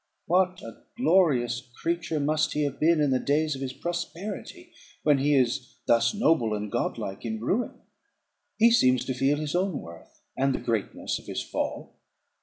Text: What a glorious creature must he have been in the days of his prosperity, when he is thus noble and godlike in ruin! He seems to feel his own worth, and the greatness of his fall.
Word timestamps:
What 0.25 0.63
a 0.63 0.81
glorious 0.97 1.61
creature 1.79 2.19
must 2.19 2.53
he 2.53 2.63
have 2.63 2.79
been 2.79 2.99
in 2.99 3.11
the 3.11 3.19
days 3.19 3.55
of 3.55 3.61
his 3.61 3.71
prosperity, 3.71 4.73
when 5.03 5.19
he 5.19 5.35
is 5.35 5.75
thus 5.85 6.11
noble 6.11 6.55
and 6.55 6.71
godlike 6.71 7.23
in 7.23 7.39
ruin! 7.39 7.79
He 8.57 8.71
seems 8.71 9.05
to 9.05 9.13
feel 9.13 9.37
his 9.37 9.53
own 9.53 9.79
worth, 9.79 10.23
and 10.35 10.55
the 10.55 10.59
greatness 10.59 11.19
of 11.19 11.27
his 11.27 11.43
fall. 11.43 11.99